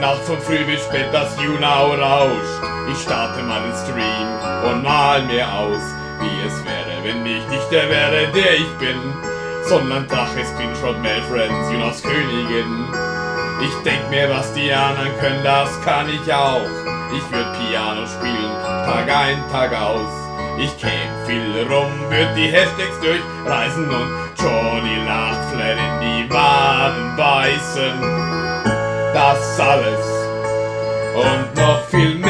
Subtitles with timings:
[0.00, 2.62] Nacht von früh bis spät das YouNow rauscht.
[2.92, 5.82] Ich starte meinen Stream und mal mir aus,
[6.20, 8.98] wie es wäre, wenn ich nicht der wäre, der ich bin,
[9.62, 12.86] sondern Drache, Screenshot, Mail Friends, Jonas Königin.
[13.62, 16.68] Ich denk mir, was die anderen können, das kann ich auch.
[17.16, 18.52] Ich würd Piano spielen,
[18.84, 20.12] Tag ein, Tag aus.
[20.58, 27.16] Ich käm viel rum, würd die Hashtags durchreisen und Johnny lacht, flat in die Waden
[27.16, 28.75] beißen.
[29.16, 30.06] Das alles.
[31.14, 32.25] Und noch viel mehr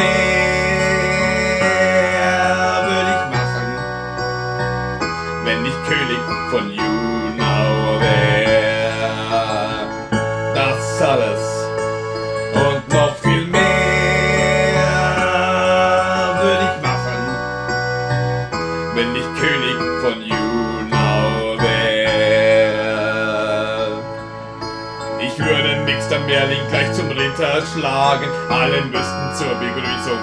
[26.12, 28.26] am Merlin gleich zum Ritter schlagen.
[28.48, 30.18] Alle müssten zur Begrüßung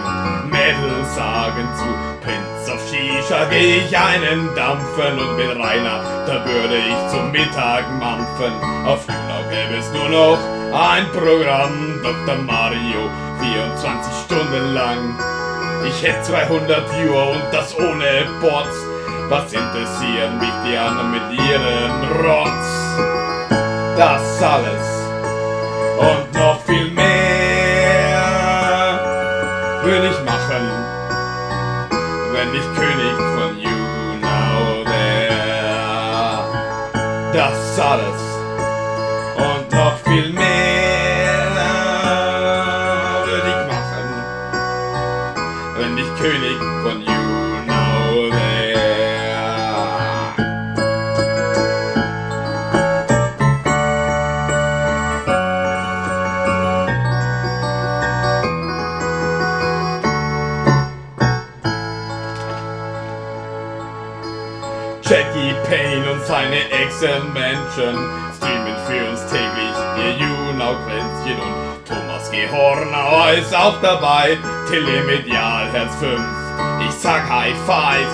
[0.50, 1.68] Mädel sagen.
[1.76, 1.86] Zu
[2.24, 7.84] Prinz of Shisha geh ich einen dampfen und mit Rainer, da würde ich zum Mittag
[8.00, 8.54] mampfen.
[8.86, 10.40] Auf Junau gäbe es nur noch
[10.74, 12.36] ein Programm, Dr.
[12.44, 15.16] Mario, 24 Stunden lang.
[15.88, 18.78] Ich hätte 200 Viewer und das ohne Bots.
[19.30, 22.84] Was interessieren mich die anderen mit ihrem Rotz?
[23.98, 24.93] Das alles
[26.10, 27.04] und noch viel mehr
[29.84, 30.64] will ich machen,
[32.34, 33.82] wenn ich König von You
[34.22, 36.46] Now wär.
[37.34, 38.22] Das alles
[39.38, 40.43] und noch viel mehr
[65.06, 67.98] Jackie Payne und seine Echsenmenschen
[68.38, 72.48] streamen für uns täglich ihr YouNow-Kränzchen und Thomas G.
[72.50, 74.38] Hornauer ist auch dabei,
[74.70, 76.22] Telemedial Herz 5.
[76.88, 78.08] Ich sag High Five,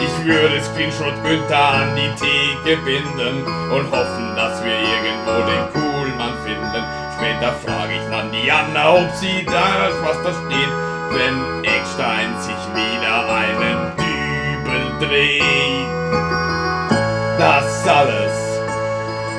[0.00, 6.34] ich würde Screenshot Günther an die Theke binden und hoffen, dass wir irgendwo den Coolmann
[6.44, 6.84] finden.
[7.16, 10.68] Später frage ich dann Diana, ob sie da was da steht,
[11.10, 16.03] wenn Eckstein sich wieder einen Dübel dreht
[17.84, 18.32] das alles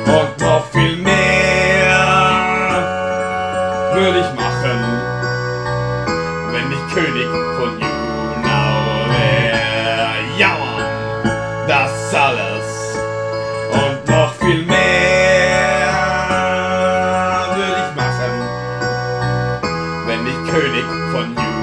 [0.05, 1.97] und noch viel mehr
[3.93, 4.79] würde ich machen,
[6.51, 7.87] wenn ich König von You
[8.43, 10.15] Now wär.
[10.37, 10.57] Ja,
[11.67, 12.97] das alles
[13.71, 14.75] und noch viel mehr
[17.55, 18.33] würde ich machen,
[20.05, 21.54] wenn ich König von You